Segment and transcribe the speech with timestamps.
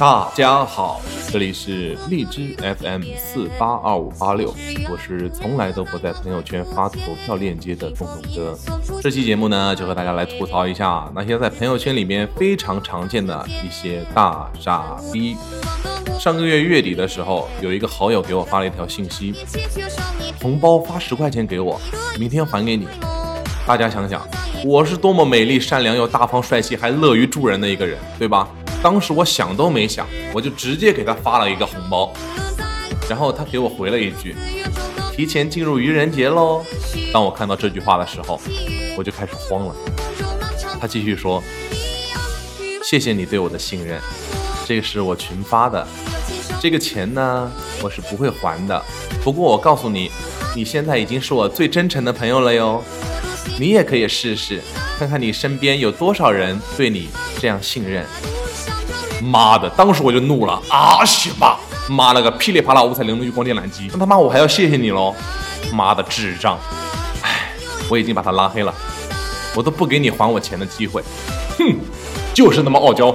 [0.00, 0.98] 大家好，
[1.30, 4.48] 这里是荔枝 FM 四八二五八六，
[4.90, 8.58] 我是从来都不在朋友圈发投票链接的东东哥。
[9.02, 15.36] 这期节目呢，就和大家来吐槽一下那些在朋友圈里面非常常见的一些大傻逼。
[16.18, 19.34] 上个月月底的时候，有一个好友给我发了一条信息，
[20.40, 21.78] 红包发十块钱给我，
[22.18, 22.88] 明天还给你。
[23.66, 24.26] 大家想想，
[24.64, 28.48] 我是多么美丽、善良又大方、帅气，还乐于助人的一个人，对吧？
[28.82, 32.12] 当时我想都没想，我就直接给他发了一个红包，
[33.08, 34.34] 然后他给我回了一句
[35.14, 36.64] ：“提前进入愚人节喽。”
[37.12, 38.40] 当我看到这句话的时候，
[38.96, 39.74] 我就开始慌了。
[40.80, 41.42] 他继续说
[42.82, 44.00] ：“谢谢你对我的信任，
[44.66, 45.86] 这个是我群发的，
[46.58, 48.82] 这个钱呢，我是不会还的。
[49.22, 50.10] 不过我告诉你，
[50.56, 52.82] 你现在已经是我最真诚的朋友了哟。”
[53.58, 54.62] 你也可以试试，
[54.98, 58.06] 看看你身边有多少人对你这样信任。
[59.22, 61.04] 妈的，当时我就怒了啊！
[61.04, 65.14] 西吧，妈了个噼里啪啦五彩玲珑就光电缆机，那他妈我还要谢谢你喽！
[65.72, 66.58] 妈的智障！
[67.22, 67.52] 哎，
[67.88, 68.74] 我已经把他拉黑了，
[69.54, 71.02] 我都不给你还我钱的机会。
[71.58, 71.76] 哼，
[72.32, 73.14] 就是那么傲娇。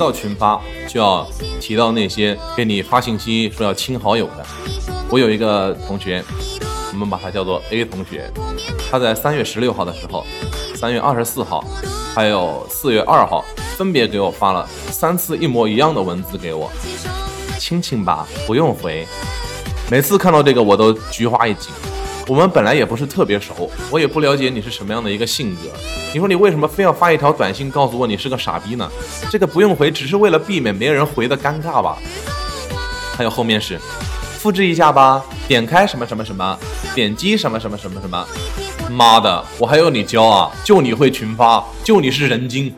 [0.00, 1.28] 到群发，就要
[1.60, 4.46] 提到那些给你发信息说要亲好友的。
[5.10, 6.24] 我有一个同学，
[6.94, 8.32] 我们把他叫做 A 同学，
[8.90, 10.24] 他在三月十六号的时候、
[10.74, 11.62] 三月二十四号，
[12.14, 13.44] 还有四月二号，
[13.76, 16.70] 分别给我发了三次一模一样的文字给我，
[17.58, 19.06] 亲亲吧，不用回。
[19.90, 21.70] 每次看到这个，我都菊花一紧。
[22.28, 25.62] 我们本来也不是特别熟，我也不了解你是什么样的一个性格。
[26.12, 28.88] 你说你为什么非要发一条短信告诉我你是个傻逼呢？
[29.30, 31.98] 这个不用回，只是为了避免没人回的尴尬吧。
[33.16, 33.78] 还有后面是，
[34.38, 36.56] 复制一下吧，点开什么什么什么，
[36.94, 38.26] 点击什么什么什么什么。
[38.88, 40.52] 妈的，我还有你教啊？
[40.64, 42.72] 就你会群发，就你是人精。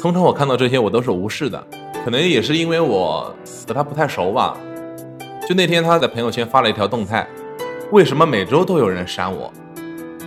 [0.00, 1.64] 通常我看到这些我都是无视的，
[2.04, 3.32] 可能也是因为我
[3.68, 4.56] 和他不太熟吧。
[5.48, 7.26] 就那天他在朋友圈发了一条动态。
[7.92, 9.52] 为什么每周都有人删我？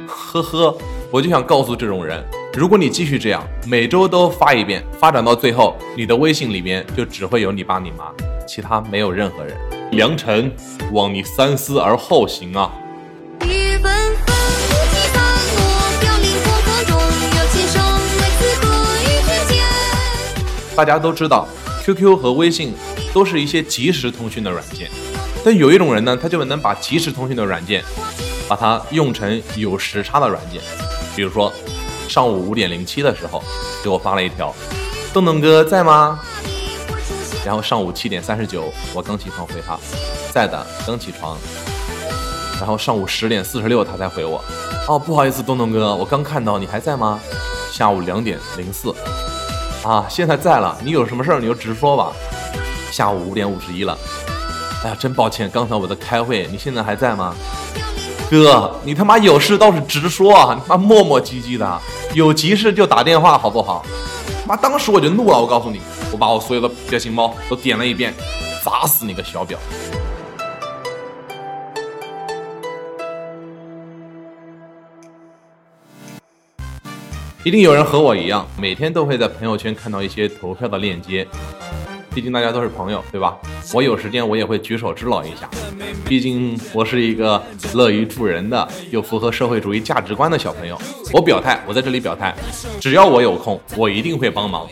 [0.08, 0.78] 呵呵，
[1.10, 8.06] 我就想告诉这种人，如果你继续这样，每周都发一遍，发展到最后，你的微信里面就只会有你爸你妈，
[8.48, 9.58] 其他没有任何人。
[9.94, 10.52] 良辰，
[10.92, 12.72] 望你三思而后行啊！
[20.76, 21.48] 大家都知道
[21.84, 22.76] ，QQ 和微信
[23.16, 24.92] 都是一些即时通讯的软件。
[25.42, 27.82] 但有一种人呢，他就能把即时通讯的软件，
[28.46, 30.62] 把它用成有时差的软件。
[31.16, 31.54] 比如说，
[32.10, 33.42] 上午五点零七的时候，
[33.82, 34.54] 给我发了一条
[35.14, 36.20] ：“东东哥在吗？”
[37.46, 39.80] 然后上午七点三十九，我刚起床回他
[40.34, 41.38] ：“在的，刚起床。”
[42.60, 44.44] 然后上午十点四十六，他才回我
[44.90, 47.18] ：“哦，不好意思，东东哥，我刚看到你还在吗？”
[47.72, 48.94] 下午两点零四，
[49.86, 50.78] 啊，现在在了。
[50.84, 52.12] 你有什么事儿你就直说吧。
[52.92, 53.98] 下午五点五十一了。
[54.84, 56.48] 哎呀，真抱歉，刚才我在开会。
[56.52, 57.36] 你现在还在吗，
[58.30, 58.74] 哥？
[58.84, 60.54] 你他妈有事倒是直说啊！
[60.54, 61.82] 你妈磨磨唧唧的，
[62.14, 63.86] 有急事就打电话好不好？
[64.48, 65.82] 妈，当时我就怒了，我告诉你，
[66.12, 68.14] 我把我所有的表情包都点了一遍，
[68.64, 69.56] 砸死你个小婊！
[77.44, 81.28] 一定有人和我一样，每天都会在朋友圈看到一些投票的链接。
[82.16, 83.38] 毕竟大家都是朋友，对吧？
[83.74, 85.50] 我有时间我也会举手之劳一下。
[86.08, 87.44] 毕竟我是一个
[87.74, 90.80] 乐于助人的又符合社会主义价值观的小朋友。
[91.12, 92.34] 我表态，我在这里表态，
[92.80, 94.66] 只要我有空，我一定会帮忙。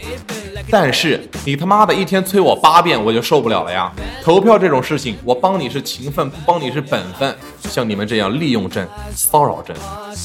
[0.69, 3.91] 但是你他妈的一天催我八遍，我就受不了了呀！
[4.23, 7.35] 投票这种事情，我帮你是情分，不帮你是本分。
[7.61, 9.75] 像你们这样利用朕、骚扰朕，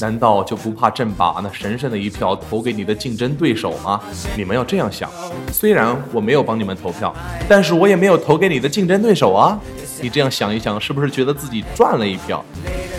[0.01, 4.01] 难道就不怕朕把那神圣的一票投给你的竞争对手吗？
[4.37, 5.11] 你们要这样想。
[5.53, 7.15] 虽然我没有帮你们投票，
[7.49, 9.59] 但是我也没有投给你的竞争对手啊。
[10.01, 12.45] 你这样想一想，是不是觉得自己赚了一票？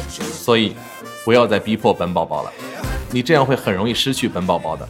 [0.09, 0.75] 所以，
[1.23, 2.51] 不要再逼迫本宝宝了，
[3.11, 4.87] 你这样会很容易失去本宝宝的。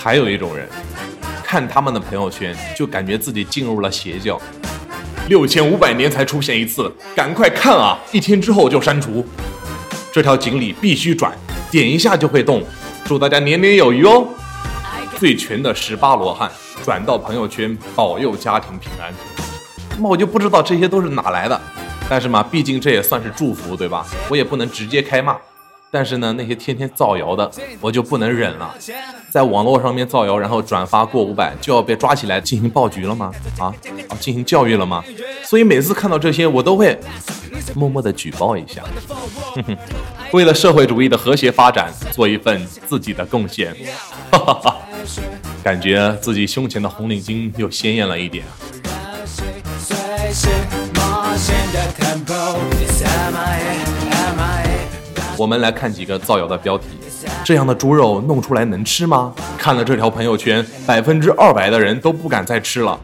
[0.00, 0.68] 还有一种人，
[1.42, 4.40] 看他们的朋友圈就感觉自己进入了邪教，
[5.28, 7.98] 六千五百年才出现一次，赶快看啊！
[8.12, 9.26] 一天之后就删除，
[10.12, 11.32] 这条锦鲤必须转，
[11.70, 12.62] 点一下就会动。
[13.04, 14.28] 祝大家年年有余哦！
[15.18, 16.50] 最全的十八罗汉
[16.84, 19.12] 转到朋友圈，保佑家庭平安。
[19.96, 21.60] 那么我就不知道这些都是哪来的，
[22.08, 24.06] 但是嘛，毕竟这也算是祝福，对吧？
[24.28, 25.36] 我也不能直接开骂。
[25.94, 27.48] 但是呢，那些天天造谣的，
[27.80, 28.74] 我就不能忍了。
[29.30, 33.30] 在网络上面造谣，然后转发过五百，就要被抓起来进行暴局了吗？
[33.60, 33.72] 啊
[34.08, 35.04] 啊，进行教育了吗？
[35.44, 36.98] 所以每次看到这些，我都会
[37.76, 38.82] 默默的举报一下。
[40.34, 43.72] 为了社会主义的和谐发展，做一份自己的贡献。
[44.32, 44.76] 哈哈哈，
[45.62, 48.44] 感觉自己胸前的红领巾又鲜艳了一点。
[55.36, 56.86] 我们来看几个造谣的标题：
[57.44, 59.34] 这样的猪肉弄出来能吃吗？
[59.58, 62.98] 看了这条朋友圈，百分之二百的人都不敢再吃了。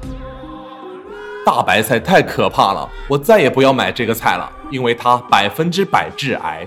[1.45, 6.67] 大白菜太可怕了，我再也不要买这个菜了，因为它百分之百致癌。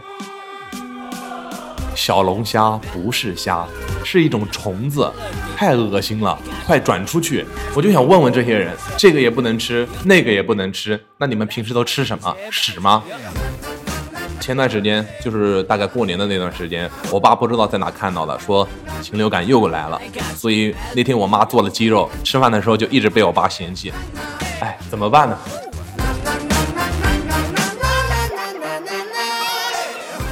[1.95, 3.65] 小龙虾不是虾，
[4.03, 5.09] 是一种虫子，
[5.55, 6.37] 太恶心了！
[6.65, 7.45] 快转出去！
[7.75, 12.35] 我就想问问这些人，这个也不能吃，那个也不能吃，那你们平时都吃什么？
[12.49, 13.03] 屎吗？
[14.43, 18.67] 前段时间就是大概过年的那段时间，我爸不知道在哪看到的，说
[19.01, 19.97] 禽流感又来了，
[20.35, 23.93] 所以那天我妈做了鸡肉，吃饭的时候就一直被我爸嫌弃。
[24.59, 25.37] 哎，怎么办呢？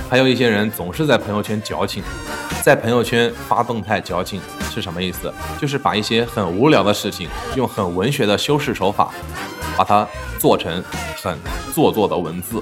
[0.10, 2.04] 还有一些人总是在朋友圈矫情，
[2.62, 5.34] 在朋友圈发动态矫情是什么意思？
[5.58, 9.14] 就是把一些很无聊的事情用很文学的修饰手法，
[9.78, 10.06] 把它
[10.38, 10.84] 做成
[11.24, 11.38] 很
[11.74, 12.62] 做作的文字。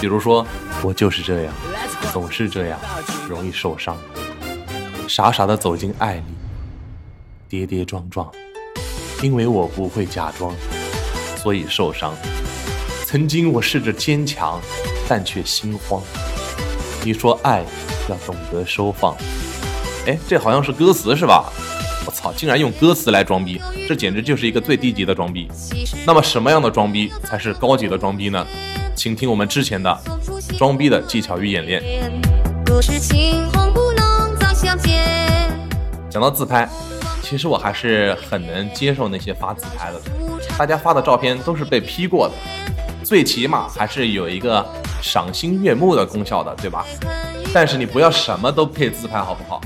[0.00, 0.46] 比如说，
[0.82, 1.52] 我就是这样，
[2.10, 2.80] 总是这样，
[3.28, 3.94] 容易受伤，
[5.06, 6.22] 傻傻的走进爱里，
[7.48, 8.30] 跌跌撞撞，
[9.22, 10.54] 因为我不会假装，
[11.36, 12.14] 所以受伤。
[13.04, 14.58] 曾经我试着坚强，
[15.06, 16.02] 但却心慌。
[17.04, 17.62] 你说爱
[18.08, 19.14] 要懂得收放，
[20.06, 21.52] 哎，这好像是歌词是吧？
[22.06, 25.46] 我操，竟然用歌词来装逼，这简直就是一个最低级的装逼。
[26.06, 28.46] 那么什么样的装逼才是高级的装逼呢？
[29.00, 29.98] 请听我们之前的
[30.58, 31.82] 装逼的技巧与演练。
[36.10, 36.68] 讲到自拍，
[37.22, 39.98] 其实我还是很能接受那些发自拍的，
[40.58, 42.34] 大家发的照片都是被 P 过的，
[43.02, 44.62] 最起码还是有一个。
[45.02, 46.84] 赏心悦目的功效的，对吧？
[47.54, 49.58] 但是你不要什么都配自拍，好不好？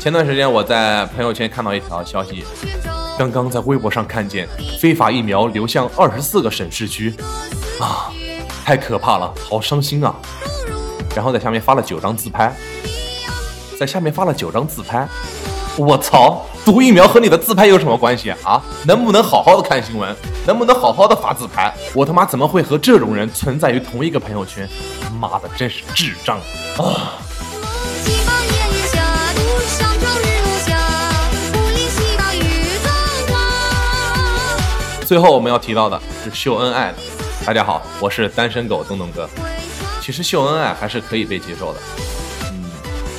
[0.00, 2.44] 前段时间我在朋友圈看到一条消息，
[3.16, 4.48] 刚刚在微博上看见
[4.80, 7.14] 非法疫苗流向二十四个省市区，
[7.80, 8.10] 啊，
[8.64, 10.14] 太可怕了，好伤心啊！
[11.14, 12.50] 然后在下面发了九张自拍，
[13.78, 15.06] 在下面发了九张自拍，
[15.76, 16.46] 我操！
[16.64, 18.62] 毒疫苗和你的自拍有什么关系啊？
[18.86, 20.16] 能不能好好的看新闻？
[20.46, 21.74] 能不能好好的发自拍？
[21.92, 24.66] 我他妈怎么会和这种人存在于同一个朋友圈？
[25.20, 26.38] 妈的，真是智障
[26.78, 27.20] 啊！
[35.04, 36.96] 最后我们要提到的是秀恩爱的。
[37.46, 39.28] 大家好，我是单身狗东东哥。
[40.00, 41.80] 其实秀恩爱还是可以被接受的。
[42.50, 42.64] 嗯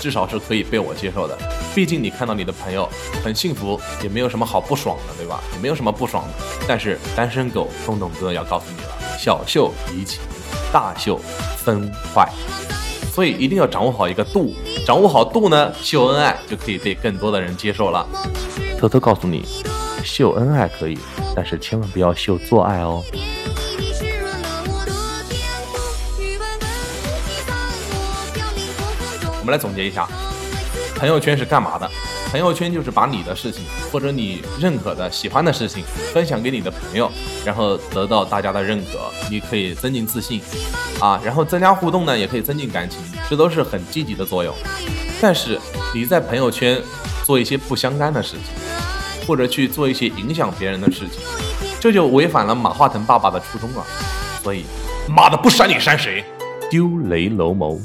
[0.01, 1.37] 至少是可以被我接受的，
[1.75, 2.89] 毕竟你看到你的朋友
[3.23, 5.43] 很幸福，也没有什么好不爽的，对吧？
[5.53, 6.45] 也没有什么不爽的。
[6.67, 10.19] 但是单身狗东东哥要告诉你了，小秀怡情，
[10.73, 11.19] 大秀
[11.57, 12.27] 分坏，
[13.13, 14.55] 所以一定要掌握好一个度，
[14.87, 18.07] 掌握好度呢，秀恩爱就可以被更多的人接受了。
[18.79, 19.45] 偷偷告诉你，
[20.03, 20.97] 秀恩爱可以，
[21.35, 23.03] 但是千万不要秀做爱哦。
[29.45, 30.07] 我们来总结一下，
[30.95, 31.87] 朋友圈是干嘛的？
[32.31, 37.11] 朋友圈就是把你的事情或者你认可的、喜欢的事情分享给你的朋友，
[37.45, 38.99] 然后得到大家的认可，
[39.29, 40.41] 你可以增进自信，
[40.99, 42.99] 啊，然后增加互动呢，也可以增进感情，
[43.29, 44.51] 这都是很积极的作用。
[45.21, 45.61] 但是
[45.93, 46.81] 你在朋友圈
[47.23, 51.21] 做一些不相干的事情，或者去做一些影响别人的事情，
[51.79, 53.85] 这就违反了马化腾爸爸的初衷了。
[54.41, 54.65] 所以，
[55.07, 56.25] 妈的，不删你删谁？
[56.71, 57.79] 丢雷楼谋。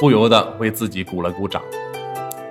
[0.00, 1.62] 不由得为自己鼓了鼓掌，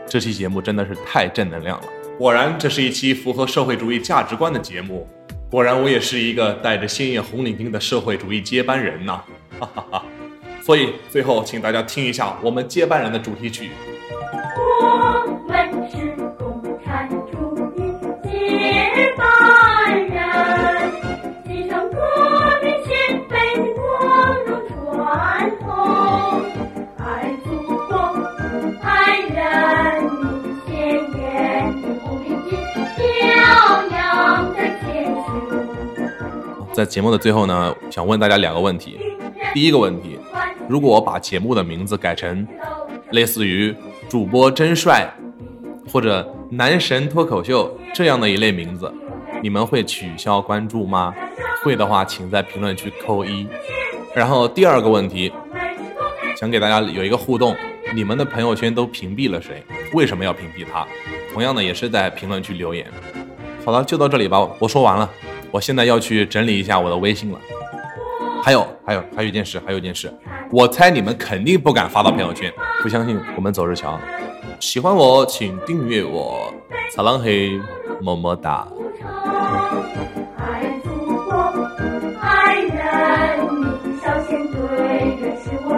[0.08, 1.88] 这期节目真的是太正能量了。
[2.16, 5.08] 果然，这是一期符合社会主义价值观的节目。
[5.50, 9.24] 果然，我也是一个带着鲜艳红领巾的社会主义接班人呐！
[9.60, 10.06] 哈哈哈。
[10.62, 13.72] 所以，最后请大家听一下我们接班人的主题曲。
[36.80, 38.98] 在节目的最后呢，想问大家两个问题。
[39.54, 40.18] 第一个问题，
[40.70, 42.48] 如果我把节目的名字改成
[43.12, 43.76] 类似于
[44.08, 45.06] “主播真帅”
[45.92, 48.90] 或者“男神脱口秀”这样的一类名字，
[49.44, 51.14] 你们会取消关注吗？
[51.62, 53.46] 会的话，请在评论区扣一。
[54.16, 55.30] 然后第二个问题，
[56.38, 57.54] 想给大家有一个互动，
[57.94, 59.62] 你们的朋友圈都屏蔽了谁？
[59.94, 60.88] 为什么要屏蔽他？
[61.34, 62.88] 同样的也是在评论区留言。
[63.66, 65.10] 好了，就到这里吧，我说完了。
[65.52, 67.40] 我现在要去整理一下我的微信了。
[68.44, 70.14] 还有，还有，还有一件事，还有一件事，
[70.52, 72.52] 我猜你们肯定不敢发到朋友圈。
[72.82, 74.00] 不相信，我们走着瞧。
[74.60, 76.54] 喜欢我，请订阅我。
[76.96, 77.60] 撒浪嘿，
[78.02, 78.68] 么么哒。
[84.72, 85.69] 为